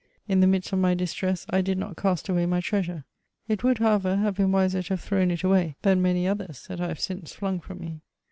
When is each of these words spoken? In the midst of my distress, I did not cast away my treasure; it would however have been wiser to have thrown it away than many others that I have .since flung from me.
In 0.27 0.39
the 0.39 0.47
midst 0.47 0.73
of 0.73 0.79
my 0.79 0.95
distress, 0.95 1.45
I 1.51 1.61
did 1.61 1.77
not 1.77 1.95
cast 1.95 2.27
away 2.27 2.47
my 2.47 2.59
treasure; 2.59 3.05
it 3.47 3.63
would 3.63 3.77
however 3.77 4.15
have 4.15 4.33
been 4.33 4.51
wiser 4.51 4.81
to 4.81 4.93
have 4.93 5.01
thrown 5.01 5.29
it 5.29 5.43
away 5.43 5.75
than 5.83 6.01
many 6.01 6.27
others 6.27 6.65
that 6.69 6.81
I 6.81 6.87
have 6.87 6.99
.since 6.99 7.33
flung 7.33 7.59
from 7.59 7.77
me. 7.81 8.01